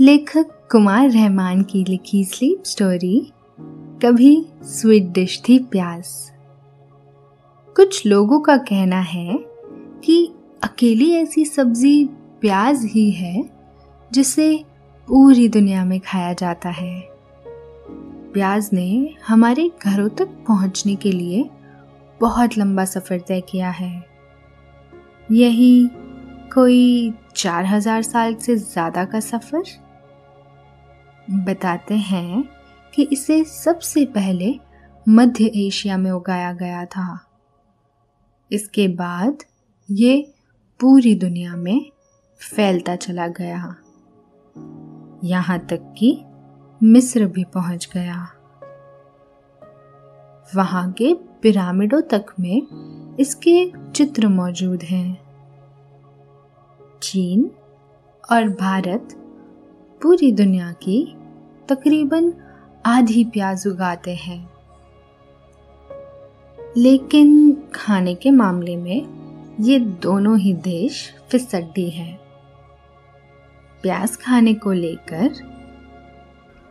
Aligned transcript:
लेखक 0.00 0.48
कुमार 0.72 1.08
रहमान 1.10 1.62
की 1.62 1.84
लिखी 1.84 2.24
स्लीप 2.24 2.62
स्टोरी 2.64 3.32
कभी 4.02 4.46
स्वीट 4.62 5.04
डिश 5.04 5.40
थी 5.48 5.58
प्याज 5.58 6.08
कुछ 7.76 8.06
लोगों 8.06 8.40
का 8.40 8.56
कहना 8.56 8.98
है 9.02 9.38
कि 10.04 10.34
अकेली 10.62 11.10
ऐसी 11.12 11.44
सब्ज़ी 11.44 12.04
प्याज 12.40 12.84
ही 12.84 13.10
है 13.10 13.42
जिसे 14.12 14.64
पूरी 15.08 15.48
दुनिया 15.48 15.84
में 15.84 15.98
खाया 16.00 16.32
जाता 16.32 16.70
है। 16.70 17.00
प्याज 18.32 18.70
ने 18.72 19.14
हमारे 19.26 19.70
घरों 19.82 20.08
तक 20.08 20.36
पहुँचने 20.48 20.96
के 20.96 21.12
लिए 21.12 21.44
बहुत 22.20 22.58
लंबा 22.58 22.84
सफ़र 22.84 23.20
तय 23.20 23.40
किया 23.40 23.70
है। 23.70 23.90
यही 25.32 25.88
कोई 26.54 27.12
चार 27.36 27.66
हज़ार 27.66 28.02
साल 28.02 28.34
से 28.34 28.56
ज़्यादा 28.56 29.04
का 29.04 29.20
सफ़र? 29.20 29.64
बताते 31.30 31.94
हैं 31.94 32.44
कि 32.94 33.02
इसे 33.02 33.44
सबसे 33.44 34.04
पहले 34.04 34.60
मध्य 35.08 35.44
एशिया 35.44 35.96
में 35.96 36.10
उगाया 36.10 36.52
गया 36.52 36.84
था। 36.84 37.26
इसके 38.52 38.88
बाद 38.88 39.38
ये 39.90 40.34
पूरी 40.80 41.14
दुनिया 41.14 41.56
में 41.56 41.90
फैलता 42.40 42.96
चला 42.96 43.26
गया। 43.28 43.76
यहाँ 45.24 45.58
तक 45.58 45.94
कि 45.98 46.24
मिस्र 46.82 47.26
भी 47.26 47.44
पहुँच 47.44 47.88
गया। 47.94 48.28
वहाँ 50.56 50.92
के 50.92 51.14
पिरामिडों 51.14 52.02
तक 52.02 52.26
में 52.40 52.62
इसके 53.20 53.72
चित्र 53.92 54.28
मौजूद 54.28 54.82
हैं। 54.82 55.26
चीन 57.02 57.50
और 58.32 58.48
भारत 58.48 59.25
पूरी 60.02 60.32
दुनिया 60.32 60.72
की 60.72 61.16
तकरीबन 61.68 62.32
आधी 62.86 63.24
प्याज 63.24 63.66
उगाते 63.66 64.14
हैं। 64.14 64.50
लेकिन 66.76 67.52
खाने 67.74 68.14
के 68.14 68.30
मामले 68.30 68.76
में 68.76 69.56
ये 69.60 69.78
दोनों 69.78 70.38
ही 70.38 70.52
देश 70.54 71.14
फिसड्डी 71.30 71.90
हैं। 71.90 72.18
प्याज 73.82 74.16
खाने 74.16 74.54
को 74.54 74.72
लेकर 74.72 75.34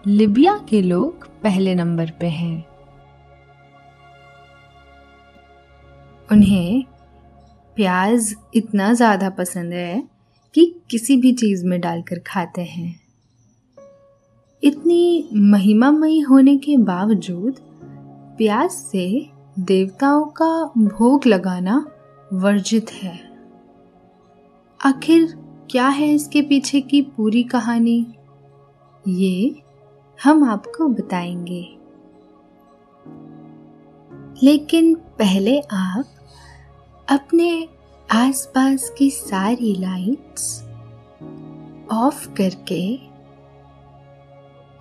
लिबिया 0.07 0.57
के 0.69 0.81
लोग 0.81 1.27
पहले 1.41 1.75
नंबर 1.75 2.11
पे 2.11 2.27
हैं। 2.27 2.65
उन्हें 6.31 6.83
प्याज 7.75 8.35
इतना 8.55 8.93
ज़्यादा 8.93 9.29
पसंद 9.29 9.73
है 9.73 10.03
कि 10.55 10.75
किसी 10.89 11.17
भी 11.17 11.33
चीज़ 11.33 11.65
में 11.65 11.81
डालकर 11.81 12.19
खाते 12.19 12.61
हैं। 12.61 13.04
इतनी 14.63 15.29
महिमामयी 15.33 16.19
होने 16.19 16.57
के 16.57 16.77
बावजूद 16.77 17.55
प्याज 18.37 18.69
से 18.69 19.29
देवताओं 19.59 20.25
का 20.25 20.71
भोग 20.77 21.25
लगाना 21.25 21.85
वर्जित 22.33 22.91
है। 22.91 23.37
आखिर 24.85 25.37
क्या 25.71 25.87
है 25.87 26.13
इसके 26.13 26.41
पीछे 26.41 26.81
की 26.81 27.01
पूरी 27.01 27.43
कहानी? 27.43 28.07
ये 29.07 29.63
हम 30.23 30.43
आपको 30.43 30.87
बताएँगे। 30.87 31.77
लेकिन 34.43 34.95
पहले 34.95 35.59
आप 35.59 36.05
अपने 37.11 37.67
आसपास 38.11 38.93
की 38.97 39.09
सारी 39.09 39.75
लाइट्स 39.75 40.63
ऑफ़ 41.91 42.33
करके 42.33 43.04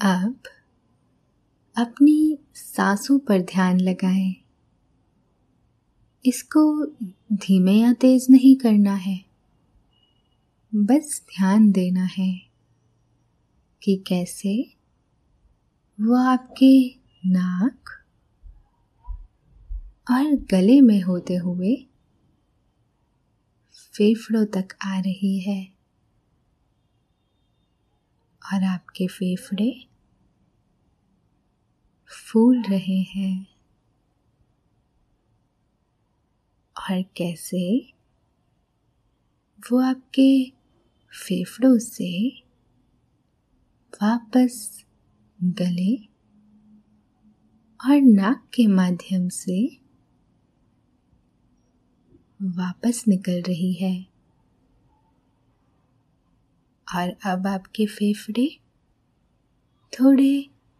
अब 0.00 0.40
अपनी 1.76 2.38
सांसों 2.54 3.18
पर 3.18 3.40
ध्यान 3.42 3.80
लगाएँ। 3.80 4.34
इसको 6.26 6.86
धीमे 7.32 7.72
या 7.72 7.92
तेज 7.92 8.26
नहीं 8.30 8.56
करना 8.56 8.94
है 8.94 9.24
बस 10.74 11.22
ध्यान 11.28 11.72
देना 11.72 12.04
है 12.04 12.40
कि 13.82 14.04
कैसे 14.06 14.74
वो 16.00 16.16
आपके 16.16 16.88
नाक 17.26 17.90
और 20.10 20.34
गले 20.34 20.80
में 20.80 21.02
होते 21.02 21.36
हुए 21.36 21.86
फेफड़ों 23.94 24.44
तक 24.46 24.68
आ 24.82 25.00
रही 25.00 25.38
है 25.40 25.68
और 28.42 28.64
आपके 28.64 29.06
फेफड़े 29.06 29.87
फूल 32.10 32.62
रहे 32.62 33.00
हैं। 33.00 33.46
और 36.76 37.02
कैसे? 37.02 37.92
वो 39.72 39.80
आपके 39.80 40.52
फेफड़ों 41.24 41.78
से 41.78 42.28
वापस 44.02 44.84
गले 45.42 45.96
और 47.84 48.00
नाक 48.00 48.50
के 48.54 48.66
माध्यम 48.66 49.28
से 49.28 49.80
वापस 52.42 53.04
निकल 53.08 53.42
रही 53.42 53.72
है। 53.72 54.06
और 56.94 57.16
अब 57.26 57.46
आपके 57.46 57.86
फेफड़े 57.86 58.60
थोड़े 59.92 60.50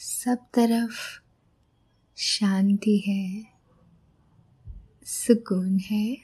सब 0.00 0.38
तरफ़ 0.54 0.96
शांति 2.16 2.98
है, 2.98 3.44
सुकून 5.04 5.78
है, 5.78 6.16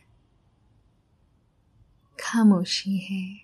खामोशी 2.21 2.97
है। 2.99 3.41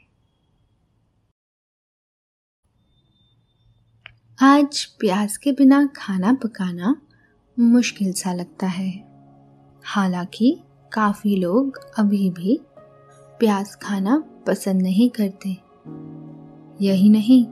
आज 4.43 4.85
प्याज 4.85 5.37
के 5.37 5.53
बिना 5.53 5.87
खाना 5.87 6.33
पकाना 6.33 7.03
मुश्किल 7.59 8.13
सा 8.13 8.33
लगता 8.33 8.67
है। 8.67 9.05
हालाँकि 9.85 10.63
काफ़ी 10.93 11.37
लोग 11.37 11.77
अभी 11.99 12.31
भी 12.31 12.61
प्याज 13.39 13.77
खाना 13.83 14.19
पसंद 14.47 14.83
नहीं 14.83 15.11
करते। 15.11 15.49
यही 16.85 17.09
नहीं, 17.09 17.47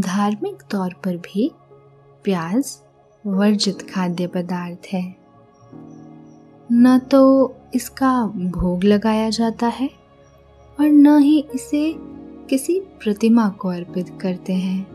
धार्मिक 0.00 0.62
तौर 0.70 0.94
पर 0.94 1.16
भी 1.16 1.50
प्याज 2.26 2.78
वर्जित 3.26 3.82
खाद्य 3.90 4.26
पदार्थ 4.26 4.86
है। 4.92 5.16
न 6.72 6.98
तो 6.98 7.54
इसका 7.74 8.26
भोग 8.26 8.84
लगाया 8.84 9.30
जाता 9.30 9.66
है 9.66 9.90
और 10.80 10.86
न 10.86 11.18
ही 11.18 11.38
इसे 11.54 11.94
किसी 12.50 12.80
प्रतिमा 12.80 13.48
को 13.48 13.68
अर्पित 13.68 14.18
करते 14.20 14.52
हैं। 14.52 14.86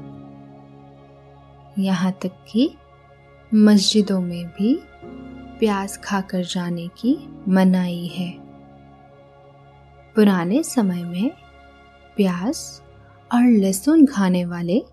यहाँ 1.80 2.12
तक 2.12 2.32
कि 2.52 2.70
मस्जिदों 3.54 4.22
में 4.22 4.46
भी 4.48 4.80
प्याज 5.60 5.98
खाकर 5.98 6.44
जाने 6.44 6.88
की 6.88 7.18
मनाही 7.48 8.08
है। 8.08 8.32
पुराने 10.16 10.64
समय 10.64 11.04
में 11.04 11.32
प्याज 12.16 12.82
और 13.34 13.44
लहसुन 13.44 14.06
खाने 14.06 14.46
वाले 14.46 14.84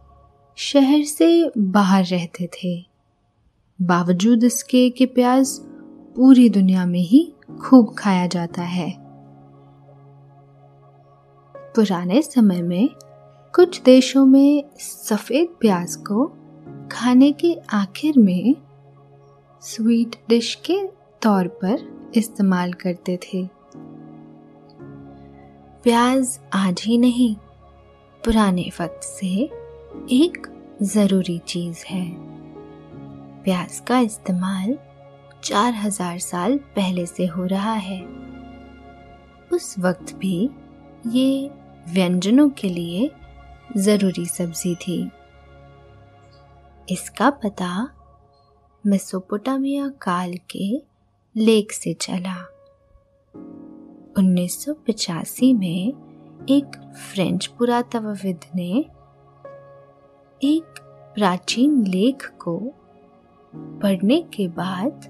शहर 0.60 1.04
से 1.04 1.50
बाहर 1.58 2.04
रहते 2.04 2.46
थे। 2.46 2.86
बावजूद 3.82 4.44
इसके 4.44 4.90
कि 4.90 5.06
प्याज 5.06 5.58
पूरी 6.16 6.48
दुनिया 6.48 6.86
में 6.86 7.00
ही 7.00 7.34
खूब 7.64 7.94
खाया 7.98 8.26
जाता 8.26 8.62
है। 8.62 8.90
पुराने 11.56 12.22
समय 12.22 12.62
में 12.62 12.88
कुछ 13.54 13.82
देशों 13.82 14.26
में 14.26 14.64
सफ़ेद 14.78 15.48
प्याज 15.60 15.96
को 15.96 16.26
खाने 16.92 17.32
के 17.32 17.56
आखिर 17.72 18.14
में 18.18 18.54
स्वीट 19.62 20.16
डिश 20.28 20.54
के 20.54 20.86
तौर 21.22 21.48
पर 21.48 22.10
इस्तेमाल 22.16 22.72
करते 22.72 23.16
थे। 23.16 23.46
प्याज 25.82 26.40
आज 26.52 26.82
ही 26.86 26.98
नहीं, 26.98 27.34
पुराने 28.24 28.70
वक्त 28.80 29.00
से 29.02 29.57
एक 29.98 30.46
ज़रूरी 30.82 31.38
चीज़ 31.38 31.84
है। 31.86 32.10
प्याज 33.42 33.80
का 33.80 33.98
इस्तेमाल 33.98 34.78
चार 35.44 35.74
हज़ार 35.74 36.18
साल 36.18 36.58
पहले 36.58 37.06
से 37.06 37.26
हो 37.26 37.44
रहा 37.44 37.72
है। 37.72 38.04
उस 39.52 39.78
वक्त 39.78 40.14
भी 40.14 40.50
ये 41.06 41.50
व्यंजनों 41.88 42.50
के 42.50 42.68
लिए 42.68 43.10
ज़रूरी 43.76 44.26
सब्ज़ी 44.26 44.74
थी। 44.74 45.10
इसका 46.90 47.30
पता 47.30 47.88
मेसोपोटामिया 48.86 49.88
काल 49.88 50.34
के 50.50 50.82
लेख 51.36 51.72
से 51.72 51.94
चला। 51.94 52.36
1985 54.18 55.54
में 55.54 55.92
एक 56.50 56.94
फ्रेंच 56.94 57.46
पुरातत्वविद 57.46 58.40
ने 58.54 58.84
एक 60.44 60.64
प्राचीन 61.14 61.86
लेख 61.86 62.32
को 62.38 62.58
पढ़ने 63.56 64.22
के 64.22 64.48
बाद 64.48 65.00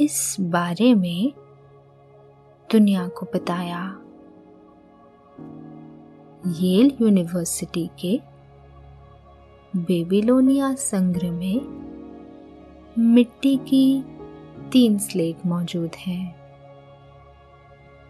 इस 0.00 0.36
बारे 0.40 0.94
में 0.94 1.32
दुनिया 2.72 3.08
को 3.08 3.26
बताया। 3.34 3.98
येल 6.46 6.96
यूनिवर्सिटी 7.00 7.90
के 8.00 8.20
बेबीलोनिया 9.76 10.74
संग्रह 10.74 11.32
में 11.32 11.60
मिट्टी 12.98 13.56
की 13.56 14.04
तीन 14.72 14.98
स्लेट 14.98 15.46
मौजूद 15.46 15.90
हैं। 15.98 16.36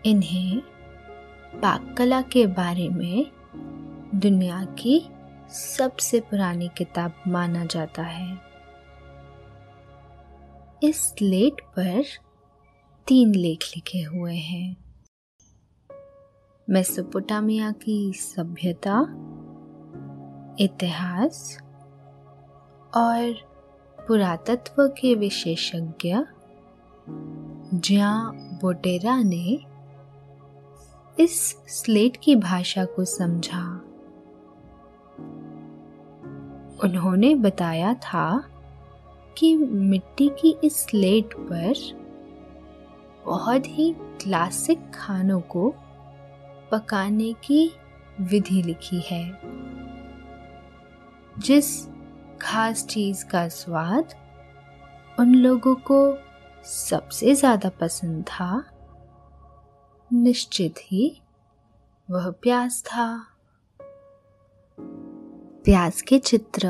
इन्हें 0.05 0.61
पाक 1.63 1.95
कला 1.99 2.23
के 2.23 2.47
बारे 2.47 2.89
में 2.89 3.27
दुनिया 4.15 4.65
की 4.65 5.09
सबसे 5.53 6.21
पुरानी 6.21 6.71
किताब 6.77 7.15
माना 7.29 7.65
जाता 7.65 8.03
है। 8.03 8.39
इस 10.83 10.97
स्लेट 10.97 11.61
पर 11.61 12.05
तीन 13.07 13.35
लेख 13.35 13.59
लिखे 13.77 13.99
हुए 13.99 14.37
हैं। 14.37 14.77
मेसोपोटामिया 16.71 17.71
की 17.71 18.13
सभ्यता, 18.13 19.01
इतिहास 20.59 21.59
और 22.95 23.33
पुरातत्व 24.09 24.89
के 24.89 25.15
विशेषज्ञ 25.15 26.17
ज्या 27.75 28.31
बोटेरा 28.35 29.23
ने 29.23 29.59
इस 31.21 31.57
स्लेट 31.69 32.17
की 32.23 32.37
भाषा 32.37 32.85
को 32.85 33.05
समझा। 33.05 33.92
उन्होंने 36.85 37.35
बताया 37.35 37.95
था 37.95 38.45
कि 39.39 39.55
मिट्टी 39.57 40.29
की 40.29 40.57
इस 40.65 40.77
स्लेट 40.87 41.35
पर 41.39 41.75
बहुत 43.27 43.67
ही 43.69 43.93
क्लासिक 44.23 44.91
खानों 44.95 45.41
को 45.41 45.75
पकाने 46.71 47.33
की 47.33 47.71
विधि 48.21 48.63
लिखी 48.63 49.01
है, 49.01 49.41
जिस 51.37 51.87
खास 52.43 52.87
चीज़ 52.87 53.25
का 53.27 53.49
स्वाद 53.49 54.15
उन 55.19 55.35
लोगों 55.35 55.75
को 55.75 56.19
सबसे 56.65 57.35
ज़्यादा 57.35 57.69
पसंद 57.81 58.25
था। 58.25 58.65
निश्चित 60.11 60.75
ही 60.83 61.21
वह 62.11 62.31
प्याज 62.31 62.83
था। 62.83 63.32
प्याज 65.65 66.03
के 66.03 66.19
चित्र 66.19 66.69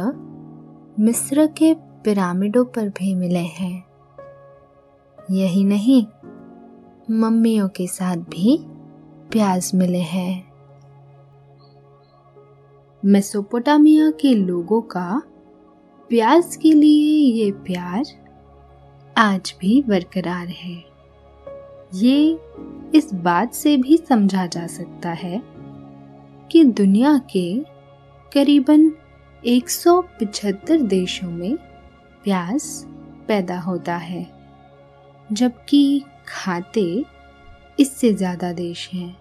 मिस्र 0.98 1.46
के 1.46 1.74
पिरामिडों 1.74 2.64
पर 2.64 2.88
भी 2.88 3.14
मिले 3.14 3.38
हैं। 3.38 3.84
यही 5.30 5.64
नहीं, 5.64 6.06
मम्मियों 7.10 7.68
के 7.68 7.86
साथ 7.86 8.16
भी 8.16 8.58
प्याज 9.30 9.70
मिले 9.74 9.98
हैं। 9.98 10.52
मेसोपोटामिया 13.04 14.10
के 14.10 14.34
लोगों 14.34 14.82
का 14.82 15.22
प्याज 16.08 16.56
के 16.56 16.72
लिए 16.72 17.44
ये 17.44 17.52
प्यार 17.52 18.04
आज 19.16 19.54
भी 19.60 19.82
बरकरार 19.82 20.46
है। 20.46 20.84
ये 21.94 22.40
इस 22.94 23.14
बात 23.14 23.54
से 23.54 23.76
भी 23.76 23.96
समझा 23.96 24.46
जा 24.46 24.66
सकता 24.66 25.10
है 25.10 25.42
कि 26.50 26.64
दुनिया 26.64 27.18
के 27.18 27.72
करीबन 28.32 28.92
175 29.42 30.82
देशों 30.82 31.30
में 31.30 31.56
प्याज 32.24 32.64
पैदा 33.28 33.58
होता 33.60 33.96
है, 33.96 34.26
जबकि 35.32 36.02
खाते 36.28 37.04
इससे 37.78 38.12
ज़्यादा 38.12 38.52
देश 38.52 38.88
हैं। 38.92 39.16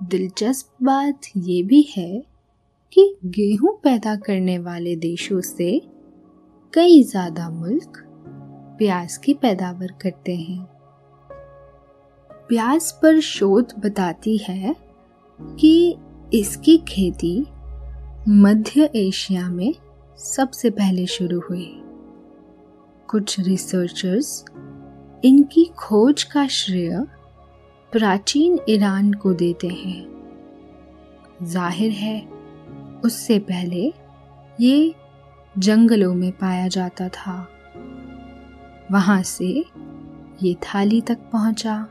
दिलचस्प 0.00 0.82
बात 0.82 1.20
ये 1.36 1.62
भी 1.62 1.82
है 1.96 2.22
कि 2.92 3.16
गेहूँ 3.24 3.76
पैदा 3.84 4.16
करने 4.16 4.58
वाले 4.58 4.96
देशों 4.96 5.40
से 5.40 5.80
कई 6.72 7.02
ज़्यादा 7.02 7.48
मुल्क 7.50 8.02
प्याज 8.78 9.16
की 9.16 9.34
पैदावार 9.34 9.92
करते 10.02 10.36
हैं। 10.36 10.64
प्याज 12.48 12.90
पर 12.92 13.20
शोध 13.20 13.74
बताती 13.78 14.36
है 14.38 14.74
कि 15.40 15.96
इसकी 16.34 16.76
खेती 16.78 17.46
मध्य 18.28 18.90
एशिया 18.96 19.48
में 19.50 19.74
सबसे 20.18 20.70
पहले 20.70 21.06
शुरू 21.06 21.40
हुई। 21.40 21.66
कुछ 23.08 23.40
रिसर्चर्स 23.40 24.44
इनकी 25.24 25.64
खोज 25.78 26.22
का 26.22 26.46
श्रेय 26.46 27.06
प्राचीन 27.92 28.58
ईरान 28.68 29.12
को 29.12 29.34
देते 29.34 29.68
हैं। 29.68 30.06
ज़ाहिर 31.42 31.90
है, 31.90 32.20
उससे 33.04 33.38
पहले 33.38 33.92
ये 34.60 34.94
जंगलों 35.58 36.14
में 36.14 36.32
पाया 36.32 36.68
जाता 36.68 37.08
था। 37.08 37.48
वहाँ 38.92 39.22
से 39.22 39.64
ये 40.42 40.54
थाली 40.54 41.00
तक 41.00 41.18
पहुँचा 41.32 41.88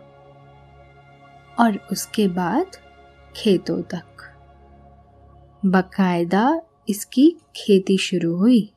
और 1.60 1.80
उसके 1.92 2.28
बाद 2.28 2.66
खेतों 3.36 3.82
तक। 3.82 4.13
बकायदा 5.66 6.62
इसकी 6.90 7.36
खेती 7.56 7.98
शुरू 7.98 8.36
हुई। 8.38 8.74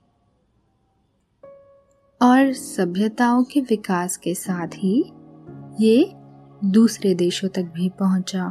और 2.20 2.52
सभ्यताओं 2.52 3.42
के 3.44 3.60
विकास 3.60 4.16
के 4.16 4.34
साथ 4.34 4.74
ही 4.74 5.12
ये 5.80 6.12
दूसरे 6.64 7.14
देशों 7.14 7.48
तक 7.48 7.72
भी 7.74 7.88
पहुँचा। 7.88 8.50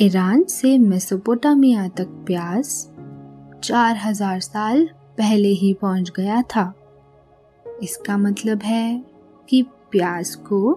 ईरान 0.00 0.44
से 0.44 0.76
मेसोपोटामिया 0.78 1.88
तक 1.88 2.08
प्याज 2.26 2.66
चार 3.64 3.96
हज़ार 3.96 4.40
साल 4.40 4.86
पहले 5.18 5.48
ही 5.48 5.72
पहुँच 5.74 6.10
गया 6.16 6.42
था। 6.42 6.72
इसका 7.82 8.16
मतलब 8.16 8.62
है 8.62 9.04
कि 9.48 9.62
प्याज 9.62 10.34
को 10.34 10.72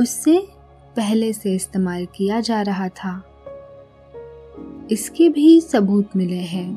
उससे 0.00 0.38
पहले 0.96 1.32
से 1.32 1.54
इस्तेमाल 1.54 2.06
किया 2.06 2.40
जा 2.40 2.62
रहा 2.62 2.88
था। 2.88 3.22
इसके 4.92 5.28
भी 5.28 5.60
सबूत 5.60 6.16
मिले 6.16 6.36
हैं 6.36 6.68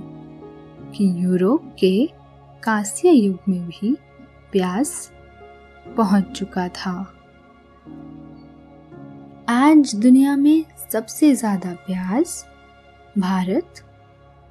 कि 0.92 1.26
यूरोप 1.26 1.76
के 1.80 2.10
कांस्य 2.64 3.10
युग 3.10 3.40
में 3.50 3.68
भी 3.68 3.98
प्याज 4.52 4.90
पहुँच 5.98 6.32
चुका 6.32 6.68
था। 6.68 6.92
आज 9.50 9.96
दुनिया 9.96 10.36
में 10.36 10.66
सबसे 10.92 11.36
ज़्यादा 11.36 11.74
प्याज 11.74 12.46
भारत 13.18 13.82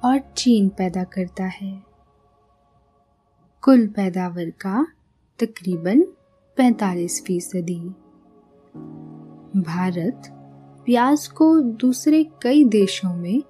और 0.05 0.19
चीन 0.37 0.69
पैदा 0.69 1.03
करता 1.03 1.43
है। 1.43 1.83
कुल 3.63 3.87
पैदावार 3.87 4.49
का 4.49 4.87
तकरीबन 5.39 6.03
45 6.57 7.21
फ़ीसदी। 7.25 7.79
भारत 9.61 10.31
प्याज 10.85 11.27
को 11.27 11.59
दूसरे 11.59 12.23
कई 12.41 12.63
देशों 12.63 13.15
में 13.15 13.43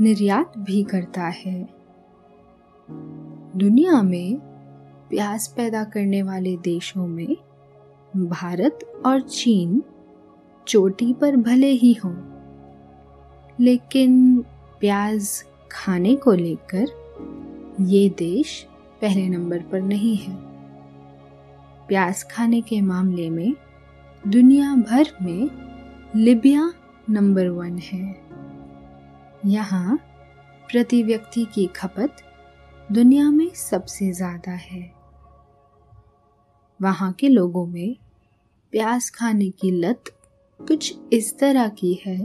निर्यात 0.00 0.52
भी 0.58 0.82
करता 0.82 1.26
है। 1.36 1.68
दुनिया 3.56 4.02
में 4.02 4.36
प्याज 5.10 5.46
पैदा 5.48 5.84
करने 5.84 6.22
वाले 6.22 6.56
देशों 6.56 7.06
में 7.06 7.36
भारत 8.14 8.78
और 9.06 9.20
चीन 9.20 9.82
चोटी 10.66 11.12
पर 11.12 11.36
भले 11.36 11.70
ही 11.72 11.92
हों, 11.94 12.14
लेकिन 13.58 14.40
प्याज 14.80 15.30
खाने 15.72 16.14
को 16.16 16.32
लेकर 16.32 16.86
ये 17.80 18.08
देश 18.08 18.66
पहले 19.00 19.28
नंबर 19.28 19.62
पर 19.62 19.80
नहीं 19.80 20.16
है। 20.16 20.36
प्याज 21.88 22.22
खाने 22.30 22.60
के 22.60 22.80
मामले 22.80 23.30
में 23.30 23.54
दुनिया 24.24 24.74
भर 24.74 25.10
में 25.22 25.50
लिबिया 26.16 26.72
नंबर 27.10 27.48
वन 27.48 27.78
है। 27.78 28.23
यहाँ 29.44 29.96
प्रति 30.68 31.02
व्यक्ति 31.02 31.44
की 31.44 31.66
खपत 31.66 32.16
दुनिया 32.92 33.30
में 33.30 33.48
सबसे 33.54 34.10
ज़्यादा 34.12 34.52
है। 34.52 34.82
वहाँ 36.80 37.12
के 37.12 37.28
लोगों 37.28 37.66
में 37.66 37.96
प्याज 38.72 39.10
खाने 39.10 39.50
की 39.50 39.70
लत 39.70 40.04
कुछ 40.60 40.94
इस 41.12 41.38
तरह 41.38 41.68
की 41.68 41.92
है 42.06 42.18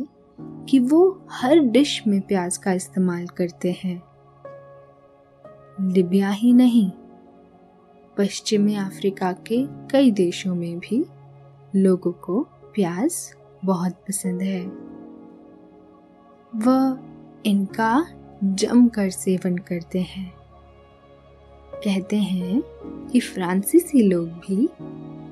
कि 0.69 0.79
वो 0.79 1.01
हर 1.31 1.59
डिश 1.59 2.01
में 2.07 2.19
प्याज 2.21 2.57
का 2.57 2.73
इस्तेमाल 2.73 3.27
करते 3.27 3.75
हैं। 3.83 4.01
लिबिया 5.83 6.29
ही 6.29 6.53
नहीं, 6.53 6.89
पश्चिमी 8.17 8.75
अफ्रीका 8.75 9.31
के 9.47 9.65
कई 9.91 10.11
देशों 10.11 10.55
में 10.55 10.79
भी 10.79 11.03
लोगों 11.75 12.11
को 12.11 12.41
प्याज 12.75 13.15
बहुत 13.65 14.03
पसंद 14.07 14.41
है। 14.41 14.63
वह 16.57 16.97
इनका 17.45 18.05
जमकर 18.43 19.09
सेवन 19.09 19.57
करते 19.59 19.99
हैं। 20.01 20.29
कहते 21.75 22.17
हैं 22.17 22.61
कि 23.11 23.19
फ्रांसीसी 23.19 24.01
लोग 24.03 24.27
भी 24.39 24.67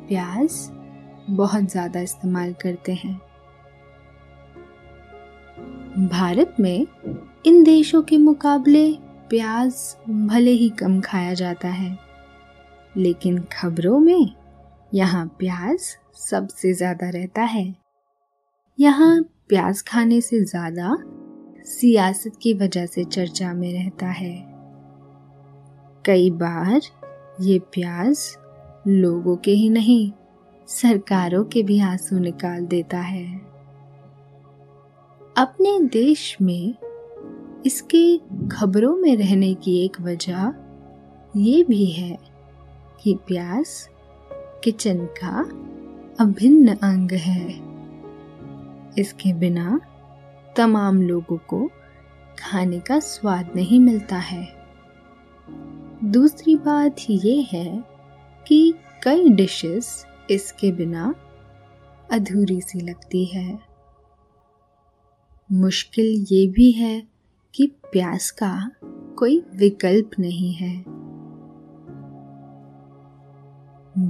प्याज 0.07 0.57
बहुत 1.29 1.63
ज़्यादा 1.63 1.99
इस्तेमाल 1.99 2.53
करते 2.53 2.93
हैं। 2.93 3.15
भारत 6.09 6.55
में 6.59 6.87
इन 7.45 7.63
देशों 7.63 8.01
के 8.01 8.17
मुकाबले 8.17 8.91
प्याज 9.29 9.95
भले 10.09 10.51
ही 10.51 10.69
कम 10.79 10.99
खाया 11.01 11.33
जाता 11.33 11.67
है, 11.69 11.97
लेकिन 12.95 13.39
खबरों 13.53 13.99
में 13.99 14.35
यहाँ 14.91 15.25
प्याज 15.39 15.79
सबसे 16.19 16.73
ज़्यादा 16.73 17.09
रहता 17.09 17.41
है। 17.43 17.73
यहाँ 18.79 19.23
प्याज 19.49 19.81
खाने 19.81 20.21
से 20.21 20.39
ज़्यादा 20.45 20.97
सियासत 21.65 22.31
की 22.41 22.53
वजह 22.53 22.85
से 22.85 23.03
चर्चा 23.03 23.53
में 23.53 23.71
रहता 23.73 24.07
है। 24.07 24.33
कई 26.05 26.29
बार 26.31 26.81
ये 27.41 27.59
प्याज 27.59 28.19
लोगों 28.87 29.35
के 29.35 29.51
ही 29.51 29.69
नहीं, 29.69 30.11
सरकारों 30.67 31.43
के 31.43 31.63
भी 31.63 31.79
आँसू 31.81 32.19
निकाल 32.19 32.65
देता 32.65 32.97
है। 32.97 33.25
अपने 35.37 35.79
देश 35.79 36.37
में 36.41 36.75
इसके 37.65 38.17
खबरों 38.51 38.95
में 38.95 39.15
रहने 39.17 39.53
की 39.53 39.85
एक 39.85 40.01
वजह 40.01 40.53
ये 41.37 41.63
भी 41.63 41.85
है 41.85 42.17
कि 43.03 43.15
प्याज 43.27 43.67
किचन 44.63 45.05
का 45.23 45.41
अभिन्न 46.23 46.75
अंग 46.75 47.11
है। 47.11 47.66
इसके 48.97 49.33
बिना 49.33 49.79
तमाम 50.55 51.01
लोगों 51.01 51.37
को 51.37 51.69
खाने 52.39 52.79
का 52.79 52.99
स्वाद 52.99 53.51
नहीं 53.55 53.79
मिलता 53.79 54.15
है। 54.15 54.47
दूसरी 56.03 56.55
बात 56.55 56.95
ये 57.09 57.41
है 57.41 57.83
कि 58.47 58.73
कई 59.03 59.29
डिशेस 59.29 60.05
इसके 60.29 60.71
बिना 60.71 61.15
अधूरी 62.11 62.61
सी 62.61 62.79
लगती 62.79 63.25
है। 63.25 63.59
मुश्किल 65.51 66.25
ये 66.31 66.47
भी 66.47 66.71
है 66.71 67.07
कि 67.55 67.67
प्याज 67.67 68.31
का 68.31 68.71
कोई 69.17 69.45
विकल्प 69.55 70.11
नहीं 70.19 70.53
है। 70.53 70.97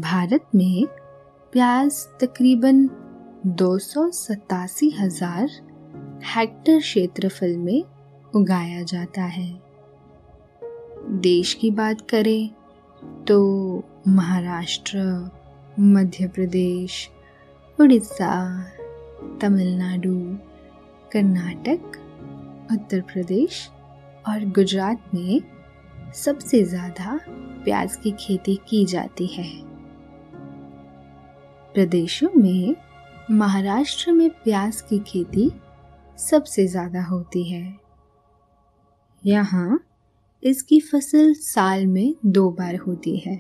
भारत 0.02 0.50
में 0.56 0.88
प्याज 1.52 2.08
तकरीबन 2.22 2.90
दो 3.48 3.78
हज़ार 4.92 5.50
हेक्टर 6.26 6.80
क्षेत्रफल 6.80 7.56
में 7.58 7.84
उगाया 8.36 8.82
जाता 8.84 9.22
है। 9.22 9.62
देश 11.12 11.54
की 11.54 11.72
बात 11.72 12.02
करें 12.10 12.50
तो 13.26 13.38
महाराष्ट्र 14.08 15.00
मध्य 15.80 16.28
प्रदेश 16.28 17.10
उड़ीसा, 17.80 18.64
तमिलनाडु, 19.42 20.16
कर्नाटक, 21.12 21.98
उत्तर 22.72 23.02
प्रदेश 23.02 23.70
और 24.30 24.46
गुजरात 24.46 25.04
में 25.14 25.42
सबसे 26.16 26.64
ज़्यादा 26.64 27.20
प्याज 27.64 27.96
की 27.96 28.12
खेती 28.12 28.56
की 28.56 28.86
जाती 28.86 29.28
है। 29.28 29.50
प्रदेशों 31.76 32.30
में 32.38 32.76
महाराष्ट्र 33.32 34.12
में 34.12 34.30
प्याज 34.44 34.80
की 34.82 35.00
खेती 35.00 35.50
सबसे 36.20 36.66
ज़्यादा 36.68 37.04
होती 37.04 37.44
है। 37.44 37.78
यहाँ 39.24 39.80
इसकी 40.44 40.80
फ़सल 40.82 41.34
साल 41.34 41.86
में 41.88 42.16
दो 42.26 42.50
बार 42.52 42.76
होती 42.78 43.18
है। 43.18 43.36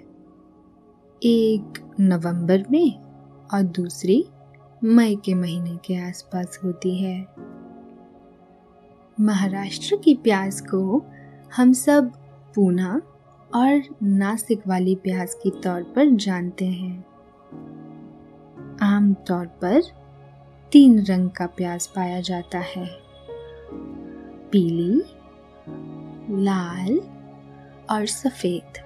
एक 1.22 1.79
नवंबर 2.00 2.65
में 2.72 2.94
और 3.53 3.62
दूसरी 3.62 4.24
मई 4.84 5.15
के 5.15 5.34
महीने 5.34 5.77
के 5.77 5.96
आसपास 6.00 6.60
होती 6.63 6.98
है। 6.98 7.20
महाराष्ट्र 9.17 9.96
की 9.96 10.15
प्याज 10.15 10.62
को 10.62 11.03
हम 11.56 11.74
सब 11.74 12.12
पूना 12.56 13.01
और 13.56 13.84
नासिक 14.03 14.67
वाली 14.67 14.96
प्याज 14.96 15.34
के 15.34 15.60
तौर 15.62 15.84
पर 15.96 16.15
जानते 16.15 16.65
हैं। 16.65 17.06
आम 18.84 19.13
तौर 19.13 19.46
पर 19.46 19.81
तीन 20.72 21.05
रंग 21.05 21.29
का 21.29 21.46
प्याज 21.48 21.88
पाया 21.88 22.19
जाता 22.22 22.60
है। 22.60 22.86
पीली, 24.51 25.01
लाल 26.43 27.00
और 27.89 28.05
सफ़ेद। 28.05 28.77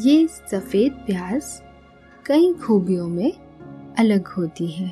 ये 0.00 0.26
सफ़ेद 0.28 0.92
प्याज 0.92 1.62
कई 2.26 2.52
खूबियों 2.52 3.08
में 3.08 3.32
अलग 3.98 4.28
होती 4.28 4.66
है। 4.66 4.88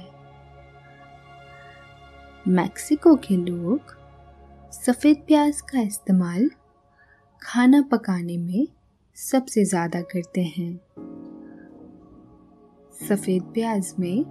मैक्सिको 2.48 3.16
के 3.16 3.36
लोग 3.36 3.96
सफ़ेद 4.72 5.16
प्याज 5.16 5.60
का 5.60 5.80
इस्तेमाल 5.80 6.50
खाना 7.42 7.82
पकाने 7.82 8.36
में 8.36 8.66
सबसे 9.16 9.64
ज़्यादा 9.64 10.00
करते 10.00 10.40
हैं। 10.40 10.80
सफ़ेद 13.08 13.42
प्याज 13.54 13.94
में 13.98 14.24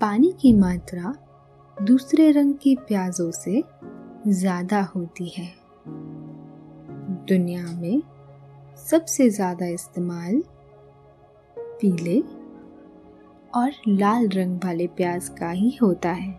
पानी 0.00 0.32
की 0.40 0.52
मात्रा 0.52 1.14
दूसरे 1.76 2.30
रंग 2.30 2.54
की 2.54 2.74
प्याजों 2.78 3.30
से 3.30 3.62
ज़्यादा 4.28 4.80
होती 4.86 5.28
है। 5.28 5.46
दुनिया 7.28 7.62
में 7.72 8.02
सबसे 8.78 9.28
ज़्यादा 9.30 9.66
इस्तेमाल 9.66 10.42
पीले 11.56 12.18
और 13.54 13.72
लाल 13.88 14.28
रंग 14.28 14.58
वाले 14.64 14.86
प्याज 14.86 15.28
का 15.28 15.50
ही 15.50 15.70
होता 15.82 16.10
है। 16.10 16.32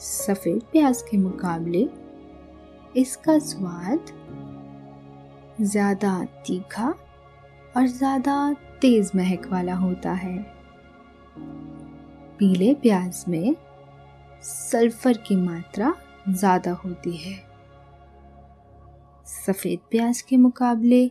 सफ़ेद 0.00 0.62
प्याज 0.72 1.02
के 1.02 1.16
मुकाबले 1.16 1.86
इसका 3.00 3.38
स्वाद 3.38 4.12
ज़्यादा 5.62 6.24
तीखा 6.46 6.88
और 7.76 7.86
ज़्यादा 7.88 8.36
तेज़ 8.80 9.10
महक 9.16 9.46
वाला 9.46 9.74
होता 9.74 10.12
है। 10.12 10.36
पीले 12.38 12.72
प्याज 12.74 13.24
में 13.28 13.56
सल्फ़र 14.42 15.16
की 15.18 15.36
मात्रा 15.36 15.94
ज़्यादा 16.28 16.72
होती 16.74 17.16
है। 17.16 17.34
सफ़ेद 19.26 19.78
प्याज 19.90 20.20
के 20.20 20.36
मुकाबले 20.36 21.06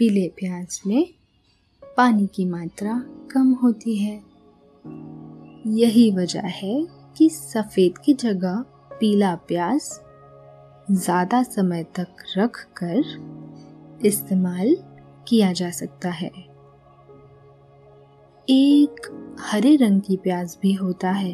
पीले 0.00 0.28
प्याज 0.28 0.80
में 0.86 1.08
पानी 1.96 2.26
की 2.26 2.44
मात्रा 2.44 2.98
कम 3.32 3.52
होती 3.52 3.96
है। 3.96 4.16
यही 5.74 6.10
वजह 6.10 6.46
है 6.46 6.86
कि 7.16 7.28
सफ़ेद 7.30 7.98
की 7.98 8.14
जगह 8.14 8.64
पीला 8.92 9.34
प्याज 9.48 9.90
ज़्यादा 10.90 11.42
समय 11.42 11.84
तक 11.96 12.24
रख 12.36 12.66
कर 12.82 14.04
इस्तेमाल 14.06 14.76
किया 15.28 15.52
जा 15.52 15.70
सकता 15.70 16.10
है। 16.10 16.30
एक 18.50 19.06
हरे 19.40 19.76
रंग 19.76 20.00
की 20.00 20.16
प्याज 20.16 20.58
भी 20.62 20.72
होता 20.72 21.10
है। 21.10 21.30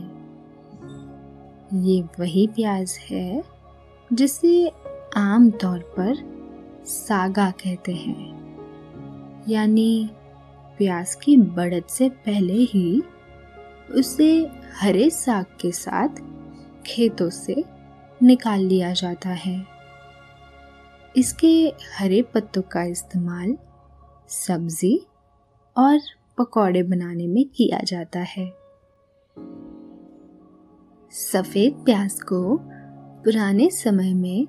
ये 1.75 2.01
वही 2.21 2.47
प्याज 2.47 2.99
है 3.11 3.43
जिसे 4.13 4.73
आम 5.17 5.51
तौर 5.51 5.79
पर 5.99 6.15
सागा 6.87 7.51
कहते 7.51 7.93
हैं। 7.93 9.45
यानी 9.49 10.11
प्याज 10.79 11.15
की 11.15 11.37
बढ़त 11.37 11.91
से 11.91 12.09
पहले 12.09 12.53
ही 12.53 13.03
उसे 13.95 14.31
हरे 14.81 15.11
साग 15.11 15.47
के 15.61 15.73
साथ 15.73 16.23
खेतों 16.87 17.31
से 17.31 17.65
निकाल 18.23 18.61
लिया 18.61 18.93
जाता 18.93 19.31
है। 19.31 19.67
इसके 21.17 21.73
हरे 21.99 22.23
पत्तों 22.23 22.63
का 22.63 22.83
इस्तेमाल 22.83 23.57
सब्ज़ी 24.29 25.07
और 25.77 26.01
पकौड़े 26.39 26.83
बनाने 26.83 27.27
में 27.27 27.45
किया 27.49 27.81
जाता 27.85 28.21
है। 28.21 28.53
सफ़ेद 31.11 31.73
प्याज 31.85 32.23
को 32.23 32.61
पुराने 33.25 33.71
समय 33.71 34.15
में 34.15 34.47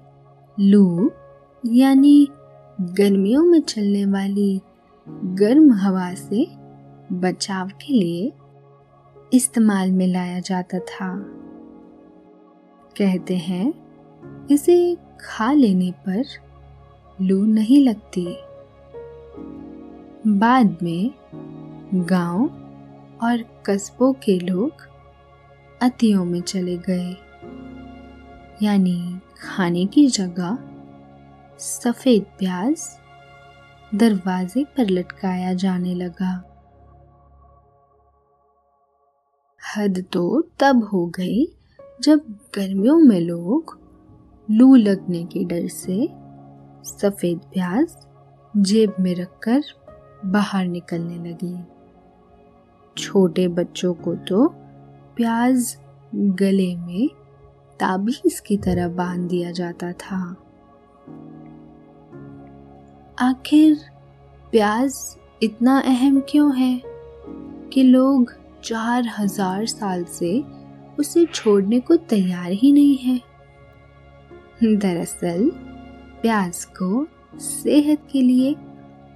लू, 0.59 1.11
यानी 1.65 2.27
गर्मियों 2.81 3.43
में 3.43 3.61
चलने 3.61 4.05
वाली 4.05 4.61
गर्म 5.09 5.71
हवा 5.71 6.13
से 6.13 6.47
बचाव 7.15 7.67
के 7.67 7.93
लिए 7.93 8.33
इस्तेमाल 9.33 9.91
में 9.91 10.07
लाया 10.07 10.39
जाता 10.39 10.79
था। 10.79 11.23
कहते 12.97 13.37
हैं, 13.37 13.73
इसे 14.51 14.97
खा 15.21 15.51
लेने 15.51 15.91
पर 15.91 16.23
लू 17.21 17.45
नहीं 17.45 17.87
लगती। 17.87 18.37
बाद 20.27 20.77
में 20.83 21.11
गाँव 21.95 22.43
और 23.23 23.43
कस्बों 23.65 24.13
के 24.13 24.39
लोग 24.39 24.71
अतियों 25.81 26.25
में 26.25 26.41
चले 26.41 26.77
गए। 26.77 27.11
यानी 28.61 29.19
खाने 29.41 29.85
की 29.85 30.07
जगह 30.07 30.57
सफ़ेद 31.59 32.23
प्याज 32.39 32.87
दरवाजे 33.95 34.63
पर 34.63 34.89
लटकाया 34.89 35.53
जाने 35.53 35.93
लगा। 35.95 36.33
हद 39.75 40.05
तो 40.13 40.41
तब 40.59 40.89
हो 40.93 41.05
गई 41.07 41.45
जब 42.01 42.19
गर्मियों 42.55 42.97
में 42.97 43.19
लोग 43.21 43.77
लू 44.51 44.75
लगने 44.75 45.23
के 45.23 45.43
डर 45.43 45.67
से 45.67 46.07
सफ़ेद 46.83 47.37
प्याज 47.53 47.95
जेब 48.55 48.95
में 48.99 49.15
रखकर 49.15 49.61
बाहर 50.25 50.65
निकलने 50.65 51.29
लगी। 51.29 51.55
छोटे 52.97 53.47
बच्चों 53.47 53.93
को 53.93 54.15
तो 54.15 54.47
प्याज 55.15 55.77
गले 56.15 56.75
में 56.75 57.07
ताबीज 57.79 58.39
की 58.39 58.57
तरह 58.57 58.87
बाँध 58.87 59.29
दिया 59.29 59.51
जाता 59.51 59.91
था। 59.93 60.19
आखिर 63.19 63.77
प्याज 64.51 65.17
इतना 65.43 65.79
अहम 65.79 66.19
क्यों 66.29 66.55
है 66.57 66.81
कि 67.73 67.83
लोग 67.83 68.33
चार 68.63 69.11
हज़ार 69.17 69.65
साल 69.65 70.03
से 70.03 70.43
उसे 70.99 71.25
छोड़ने 71.25 71.79
को 71.79 71.95
तैयार 71.95 72.51
ही 72.51 72.71
नहीं 72.71 72.97
है? 72.97 73.19
दरअसल 74.63 75.49
प्याज 76.21 76.63
को 76.65 77.07
सेहत 77.39 78.07
के 78.11 78.21
लिए 78.21 78.55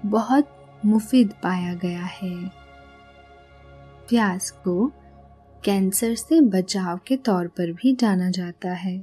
बहुत 0.06 0.48
मुफीद 0.86 1.34
पाया 1.44 1.74
गया 1.74 2.04
है। 2.04 2.57
प्याज 4.10 4.50
को 4.50 4.86
कैंसर 5.64 6.14
से 6.16 6.40
बचाव 6.42 7.00
के 7.08 7.16
तौर 7.18 7.48
पर 7.48 7.72
भी 7.72 7.96
जाना 7.96 8.30
जाता 8.30 8.74
है। 8.74 8.98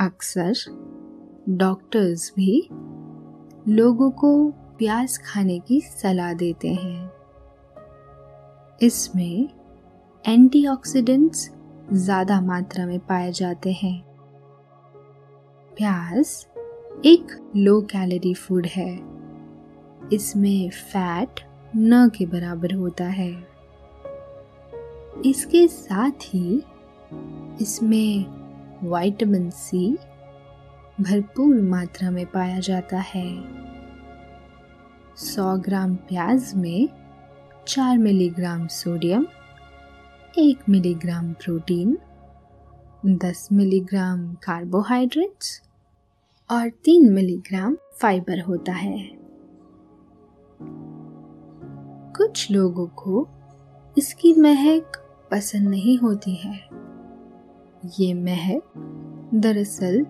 अक्सर 0.00 0.52
डॉक्टर्स 1.48 2.32
भी 2.36 2.68
लोगों 3.68 4.10
को 4.10 4.32
प्याज 4.78 5.18
खाने 5.18 5.58
की 5.58 5.80
सलाह 5.80 6.32
देते 6.32 6.68
हैं। 6.68 7.10
इसमें 8.82 9.48
एंटीऑक्सीडेंट्स 10.24 11.50
ज़्यादा 11.92 12.40
मात्रा 12.40 12.86
में 12.86 12.98
पाए 12.98 13.32
जाते 13.32 13.72
हैं। 13.72 14.02
प्याज 15.72 16.46
एक 17.06 17.52
लो 17.56 17.80
कैलोरी 17.82 18.34
फ़ूड 18.34 18.66
है। 18.66 18.90
इसमें 20.12 20.70
फैट 20.70 21.40
न 21.76 22.08
के 22.08 22.26
बराबर 22.26 22.74
होता 22.74 23.04
है। 23.04 23.46
इसके 25.26 25.68
साथ 25.68 26.10
ही 26.10 26.62
इसमें 27.62 28.24
विटामिन 28.84 29.50
सी 29.50 29.98
भरपूर 31.00 31.60
मात्रा 31.60 32.10
में 32.10 32.26
पाया 32.26 32.58
जाता 32.58 32.98
है। 32.98 33.44
100 35.16 35.56
ग्राम 35.56 35.94
प्याज 35.94 36.54
में 36.54 36.88
4 37.68 37.98
milligram 37.98 38.66
sodium 38.66 39.26
1 40.38 40.68
milligram 40.68 41.32
protein 41.32 41.98
10 43.06 43.48
milligram 43.52 44.34
carbohydrates 44.34 45.62
और 46.50 46.68
3 46.68 47.10
मिलीग्राम 47.10 47.76
फाइबर 48.00 48.40
होता 48.40 48.72
है। 48.72 49.22
कुछ 52.16 52.50
लोगों 52.50 52.86
को 52.86 53.28
इसकी 53.98 54.34
महक 54.34 54.96
पसंद 55.30 55.68
नहीं 55.68 55.98
होती 55.98 56.34
है। 56.34 56.54
ये 58.00 58.14
महक 58.14 58.62
दरअसल 59.34 60.06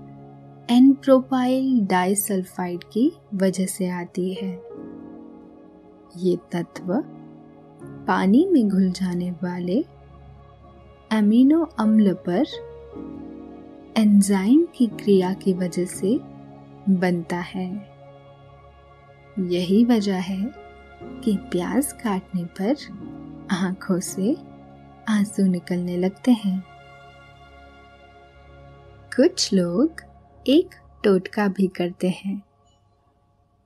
एन 0.71 0.93
प्रोपाइल 0.93 1.87
डाइसल्फाइड 1.87 2.85
की 2.85 3.13
वजह 3.35 3.67
से 3.67 3.89
आती 3.89 4.35
है। 4.35 4.51
ये 6.17 6.37
तत्व 6.53 6.95
पानी 8.07 8.47
में 8.53 8.69
घुल 8.69 8.91
जाने 8.91 9.31
वाले 9.31 9.85
एमिनो 11.13 11.65
अम्ल 11.79 12.17
पर 12.29 12.45
एंजाइम 13.99 14.67
की 14.77 14.87
क्रिया 14.87 15.33
की 15.35 15.55
वजह 15.55 15.85
से 15.85 16.19
बनता 16.89 17.37
है। 17.37 17.69
यही 19.39 19.85
वजह 19.85 20.17
है 20.17 20.62
कि 21.25 21.37
प्याज 21.37 21.93
काटने 21.93 22.45
पर 22.45 22.77
आँखों 23.51 24.01
से 24.01 24.37
आँसू 25.09 25.43
निकलने 25.43 25.97
लगते 25.97 26.33
हैं। 26.33 26.65
कुछ 29.17 29.53
लोग 29.55 30.03
एक 30.47 30.75
टोटका 31.05 31.49
भी 31.49 31.67
करते 31.67 32.09
हैं। 32.09 32.43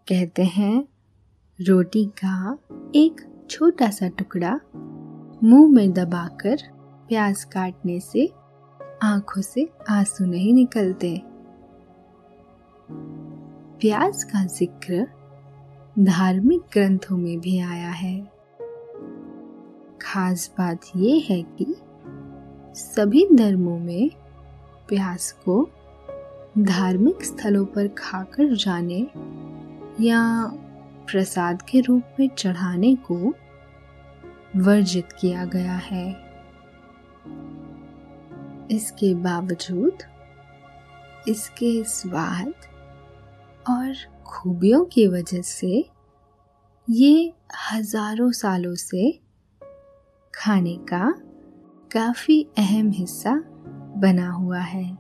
कहते 0.09 0.45
हैं, 0.45 0.89
रोटी 1.59 2.05
का 2.25 2.59
एक 2.95 3.47
छोटा 3.51 3.91
सा 3.91 4.09
टुकड़ा 4.09 4.61
मुँह 5.45 5.73
में 5.73 5.93
दबाकर 5.93 6.57
प्याज 7.09 7.45
काटने 7.45 8.01
से 8.01 8.33
आँखों 9.03 9.43
से 9.43 9.69
आँसू 9.91 10.25
नहीं 10.25 10.55
निकलते। 10.55 11.23
प्याज 13.81 14.25
का 14.25 14.45
ज़िक्र 14.47 15.07
धार्मिक 15.99 16.61
ग्रंथों 16.73 17.17
में 17.17 17.41
भी 17.41 17.59
आया 17.59 17.91
है। 17.91 18.33
खास 20.03 20.55
बात 20.59 20.81
यह 20.97 21.27
है 21.31 21.43
कि 21.43 21.77
सभी 22.75 23.27
धर्मों 23.33 23.79
में 23.79 24.11
प्यास 24.89 25.33
को 25.33 25.69
धार्मिक 26.59 27.25
स्थलों 27.25 27.65
पर 27.67 27.89
खाकर 27.89 28.55
जाने 28.55 29.07
या 30.01 30.47
प्रसाद 31.11 31.63
के 31.63 31.81
रूप 31.81 32.03
में 32.21 32.29
चढ़ाने 32.29 32.95
को 32.95 33.35
वर्जित 34.57 35.13
किया 35.13 35.45
गया 35.45 35.77
है। 35.77 36.11
इसके 38.71 39.15
बावजूद 39.15 39.99
इसके 41.29 41.85
स्वाद 41.85 42.55
और 43.71 44.16
खूबियों 44.29 44.85
की 44.85 45.07
वजह 45.07 45.43
से 45.43 45.85
ये 46.91 47.33
हज़ारों 47.73 48.33
सालों 48.33 48.75
से 48.75 49.21
खाने 50.35 50.77
का 50.77 51.15
काफ़ी 51.93 52.47
अहम 52.59 52.91
हिस्सा 52.91 53.35
बना 53.97 54.31
हुआ 54.31 54.59
है। 54.59 54.99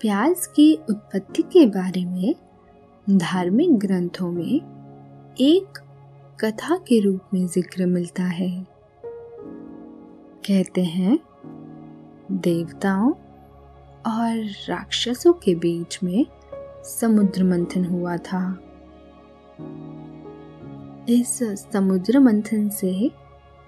प्याज 0.00 0.46
की 0.46 0.74
उत्पत्ति 0.90 1.42
के 1.42 1.66
बारे 1.66 2.04
में 2.04 2.34
धार्मिक 3.18 3.78
ग्रंथों 3.78 4.30
में 4.32 5.34
एक 5.40 5.78
कथा 6.40 6.76
के 6.76 7.00
रूप 7.00 7.20
में 7.34 7.46
ज़िक्र 7.46 7.86
मिलता 7.86 8.22
है। 8.22 8.66
कहते 10.46 10.84
हैं, 10.84 11.18
देवताओं 12.32 13.10
और 14.12 14.44
राक्षसों 14.68 15.32
के 15.32 15.54
बीच 15.54 15.98
में 16.02 16.26
समुद्र 16.84 17.44
मंथन 17.44 17.84
हुआ 17.84 18.16
था। 18.16 18.58
इस 21.08 21.38
समुद्र 21.72 22.18
मंथन 22.18 22.68
से 22.68 23.10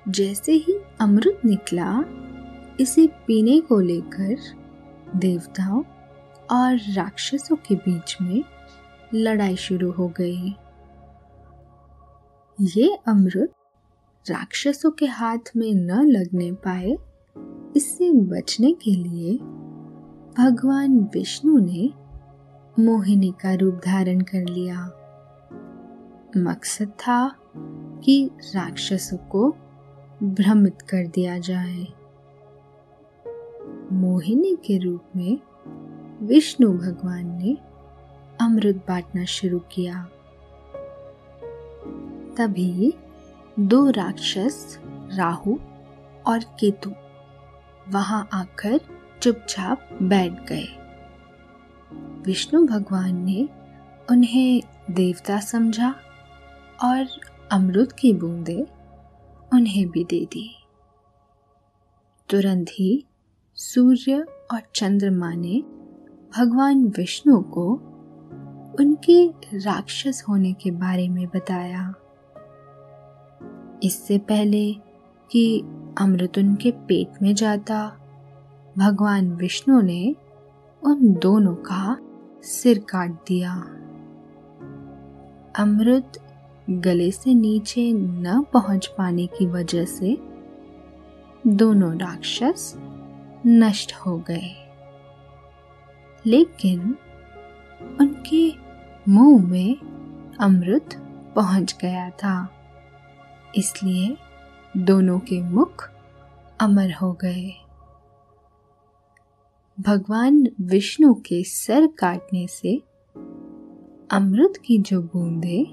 जैसे 0.08 0.52
ही 0.52 0.78
अमृत 1.00 1.40
निकला, 1.44 2.04
इसे 2.80 3.06
पीने 3.26 3.60
को 3.60 3.80
लेकर 3.80 4.36
देवताओं 5.16 5.82
और 6.50 6.78
राक्षसों 6.92 7.56
के 7.56 7.74
बीच 7.74 8.16
में 8.22 8.42
लड़ाई 9.14 9.56
शुरू 9.56 9.90
हो 9.90 10.08
गई। 10.08 10.54
ये 12.60 12.96
अमृत 13.08 13.52
राक्षसों 14.26 14.90
के 14.90 15.06
हाथ 15.06 15.50
में 15.56 15.74
न 15.74 16.06
लगने 16.06 16.52
पाए, 16.52 16.96
इससे 17.76 18.12
बचने 18.12 18.72
के 18.72 18.90
लिए 18.90 19.34
भगवान 20.38 20.98
विष्णु 21.14 21.58
ने 21.58 21.90
मोहिनी 22.80 23.34
का 23.42 23.54
रूप 23.54 23.74
धारण 23.74 24.20
कर 24.20 24.44
लिया। 24.44 24.86
मकसद 26.36 26.88
था 26.88 27.36
कि 28.04 28.30
राक्षसों 28.54 29.16
को 29.16 29.56
भ्रमित 30.22 30.82
कर 30.82 31.06
दिया 31.06 31.38
जाए। 31.38 31.86
मोहिनी 33.92 34.56
के 34.56 34.78
रूप 34.78 35.04
में 35.16 35.38
विष्णु 36.26 36.78
भगवान 36.78 37.26
ने 37.26 37.58
अमृत 38.40 38.76
बांटना 38.76 39.24
शुरू 39.24 39.58
किया। 39.58 40.08
तभी 42.38 42.94
दो 43.60 43.90
राक्षस, 43.90 44.78
राहु 45.14 45.56
और 46.26 46.38
केतु, 46.38 46.92
वहाँ 47.88 48.28
आकर 48.32 48.80
चुपचाप 49.22 49.88
बैठ 50.02 50.48
गए। 50.48 50.81
विष्णु 52.26 52.66
भगवान 52.66 53.24
ने 53.24 53.48
उन्हें 54.10 54.62
देवता 54.90 55.40
समझा 55.40 55.94
और 56.84 57.06
अमृत 57.52 57.92
की 57.92 58.12
बूंदे 58.12 58.66
उन्हें 59.52 59.88
भी 59.88 60.04
दे 60.04 60.24
दी। 60.24 60.54
तुरंत 62.30 62.66
ही 62.70 63.04
सूर्य 63.54 64.26
और 64.52 64.60
चंद्रमा 64.74 65.34
ने 65.34 65.62
भगवान 66.38 66.84
विष्णु 66.84 67.42
को 67.42 67.74
उनके 68.80 69.28
राक्षस 69.58 70.24
होने 70.28 70.52
के 70.52 70.70
बारे 70.70 71.08
में 71.08 71.26
बताया। 71.26 71.94
इससे 73.82 74.18
पहले 74.18 74.74
कि 75.30 75.60
अमृत 75.98 76.38
उनके 76.38 76.70
पेट 76.70 77.22
में 77.22 77.34
जाता, 77.34 77.96
भगवान 78.78 79.32
विष्णु 79.32 79.80
ने 79.80 80.16
उन 80.84 81.14
दोनों 81.14 81.54
का 81.54 81.98
सिर 82.42 82.78
काट 82.78 83.10
दिया। 83.10 83.54
अमृत 85.62 86.12
गले 86.70 87.10
से 87.10 87.34
नीचे 87.34 87.92
न 87.92 88.44
पहुँच 88.52 88.86
पाने 88.86 89.26
की 89.26 89.46
वजह 89.46 89.84
से 89.84 90.18
दोनों 91.46 91.98
राक्षस 91.98 92.74
नष्ट 93.46 93.92
हो 93.94 94.18
गए। 94.18 94.72
लेकिन 96.26 96.96
उनके 98.00 98.54
मुँह 99.08 99.46
में 99.46 99.76
अमृत 100.40 100.88
पहुँच 101.36 101.78
गया 101.82 102.10
था। 102.10 102.50
इसलिए 103.54 104.16
दोनों 104.76 105.18
के 105.18 105.42
मुख 105.42 105.90
अमर 106.60 106.92
हो 106.92 107.12
गए। 107.12 107.61
भगवान 109.80 110.48
विष्णु 110.60 111.14
के 111.14 111.44
सर 111.44 111.86
काटने 111.86 112.46
से 112.46 112.82
अमृत 114.10 114.52
की 114.64 114.78
जो 114.78 115.02
बूंदे 115.02 115.64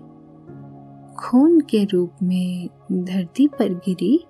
खून 1.15 1.59
के 1.59 1.83
रूप 1.83 2.11
में 2.23 2.69
धरती 2.91 3.47
पर 3.47 3.73
गिरी, 3.73 4.25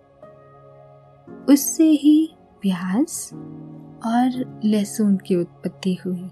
उससे 1.50 1.84
ही 1.84 2.36
प्याज 2.62 3.30
और 4.06 4.60
लहसुन 4.66 5.18
की 5.18 5.36
उत्पत्ति 5.36 5.94
हुई। 6.06 6.30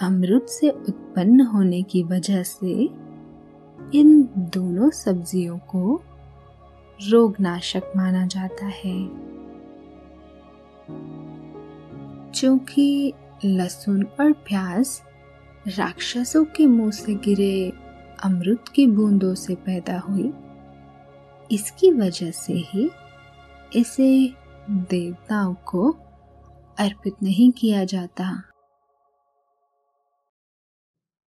अमृत 0.00 0.46
से 0.48 0.70
उत्पन्न 0.70 1.40
होने 1.40 1.82
की 1.82 2.02
वजह 2.02 2.42
से 2.42 2.72
इन 3.94 4.28
दोनों 4.38 4.90
सब्जियों 4.90 5.58
को 5.58 6.02
रोगनाशक 7.00 7.92
माना 7.96 8.26
जाता 8.26 8.66
है। 8.66 9.30
क्योंकि 12.34 13.12
लहसुन 13.44 14.02
और 14.20 14.32
प्याज 14.32 15.00
राक्षसों 15.78 16.44
के 16.44 16.66
मुँह 16.66 16.90
से 16.90 17.14
गिरे 17.14 17.72
अमृत 18.24 18.68
की 18.74 18.86
बूंदों 18.86 19.34
से 19.34 19.54
पैदा 19.54 19.98
हुई, 19.98 20.32
इसकी 21.50 21.90
वजह 21.90 22.30
से 22.30 22.52
ही 22.66 22.90
इसे 23.76 24.34
देवताओं 24.70 25.54
को 25.54 25.90
अर्पित 26.78 27.14
नहीं 27.22 27.50
किया 27.52 27.84
जाता। 27.84 28.30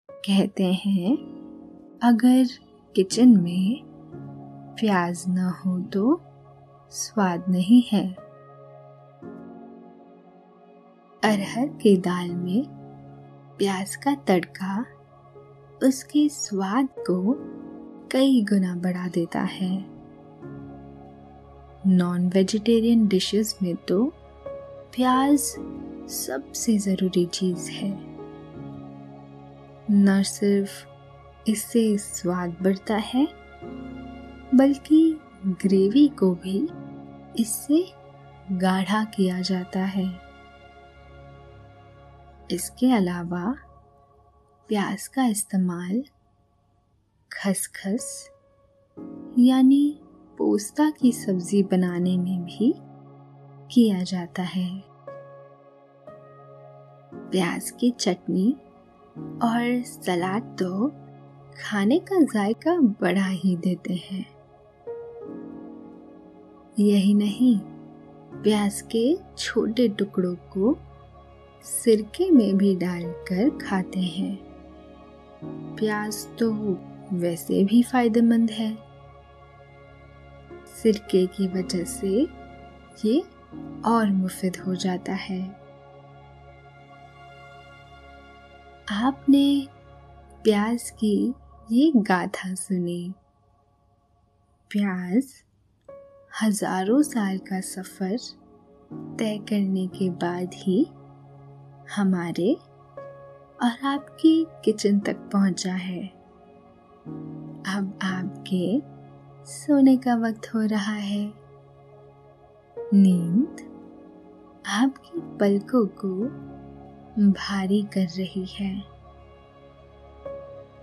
कहते 0.08 0.72
हैं, 0.74 1.16
अगर 2.02 2.46
किचन 2.94 3.28
में 3.28 3.80
प्याज 4.80 5.24
न 5.28 5.52
हो 5.58 5.78
तो 5.80 6.20
स्वाद 6.90 7.44
नहीं 7.48 7.82
है। 7.92 8.23
अरहर 11.24 11.66
के 11.66 11.96
दाल 11.96 12.30
में 12.30 12.64
प्याज 13.58 13.96
का 13.96 14.14
तड़का 14.14 14.86
उसके 15.82 16.28
स्वाद 16.28 16.88
को 16.98 17.36
कई 18.12 18.42
गुना 18.42 18.74
बढ़ा 18.74 19.08
देता 19.08 19.40
है। 19.40 19.84
नॉन 21.86 22.28
वेजिटेरियन 22.28 23.08
डिशेस 23.08 23.58
में 23.62 23.76
तो 23.76 24.12
प्याज 24.96 25.38
सबसे 26.10 26.78
ज़रूरी 26.78 27.26
चीज़ 27.26 27.70
है। 27.70 27.98
न 29.90 30.22
सिर्फ़ 30.22 30.86
इससे 31.50 31.98
स्वाद 31.98 32.56
बढ़ता 32.62 32.96
है, 32.96 33.28
बल्कि 34.54 35.20
ग्रेवी 35.46 36.08
को 36.08 36.34
भी 36.34 36.68
इससे 37.42 37.92
गाढ़ा 38.52 39.04
किया 39.04 39.40
जाता 39.40 39.80
है। 39.80 40.23
इसके 42.50 42.90
अलावा 42.92 43.54
प्याज 44.68 45.06
का 45.08 45.24
इस्तेमाल 45.26 46.02
खसखस 47.32 48.30
यानी 49.38 50.00
पोस्ता 50.38 50.90
की 50.90 51.12
सब्ज़ी 51.12 51.62
बनाने 51.62 52.16
में 52.18 52.44
भी 52.44 52.74
किया 53.70 54.02
जाता 54.02 54.42
है। 54.42 54.68
प्याज 57.30 57.70
की 57.70 57.90
चटनी 57.90 58.52
और 59.18 59.82
सलाद 59.84 60.56
तो 60.62 60.88
खाने 61.62 61.98
का 61.98 62.20
जायका 62.20 62.76
बढ़ा 63.00 63.26
ही 63.26 63.56
देते 63.56 63.94
हैं। 63.94 64.26
यही 66.78 67.14
नहीं, 67.14 67.58
प्याज 68.42 68.80
के 68.80 69.16
छोटे 69.38 69.88
टुकड़ों 69.88 70.34
को 70.34 70.76
सिरके 71.64 72.30
में 72.30 72.56
भी 72.56 72.74
डालकर 72.76 73.58
खाते 73.58 74.00
हैं। 74.00 74.34
प्याज 75.76 76.16
तो 76.38 76.50
वैसे 77.12 77.64
भी 77.64 77.82
फ़ायदेमंद 77.82 78.50
है। 78.50 78.74
सिरके 80.74 81.26
की 81.26 81.46
वजह 81.48 81.84
से 81.84 82.08
ये 83.04 83.18
और 83.86 84.10
मुफिद 84.12 84.56
हो 84.56 84.74
जाता 84.74 85.12
है। 85.12 85.40
आपने 88.92 89.68
प्याज 90.44 90.90
की 90.90 91.34
ये 91.72 91.92
गाथा 91.98 92.54
सुनी। 92.54 93.12
प्याज 94.70 95.32
हज़ारों 96.42 97.02
साल 97.02 97.38
का 97.38 97.60
सफ़र 97.60 98.16
तय 99.18 99.38
करने 99.48 99.86
के 99.86 100.10
बाद 100.10 100.50
ही 100.54 100.86
हमारे 101.90 102.54
और 103.62 103.86
आपके 103.86 104.44
किचन 104.44 104.98
तक 104.98 105.16
पहुँचा 105.16 105.74
है। 105.74 106.06
अब 107.66 107.98
आपके 108.02 108.82
सोने 109.46 109.96
का 109.96 110.14
वक्त 110.14 110.54
हो 110.54 110.60
रहा 110.60 110.92
है। 110.92 111.32
नींद 112.94 113.56
आपकी 114.66 115.20
पलकों 115.20 115.86
को 115.86 116.24
भारी 117.32 117.82
कर 117.82 118.06
रही 118.06 118.46
है। 118.46 118.78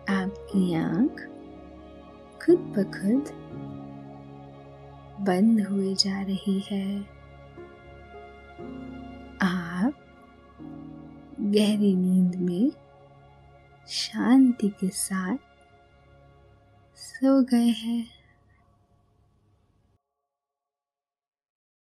आपकी 0.09 0.73
आँख 0.73 1.27
खुद 2.45 2.57
ब 2.57 2.83
खुद 2.83 3.23
बंद 5.21 5.67
हुए 5.67 5.93
जा 5.93 6.21
रही 6.21 6.59
है। 6.71 7.21
गहरी 11.43 11.95
नींद 11.95 12.35
में 12.35 12.71
शांति 13.87 14.69
के 14.69 14.89
साथ 14.89 15.37
सो 16.95 17.43
गए 17.43 17.67
हैं। 17.67 18.20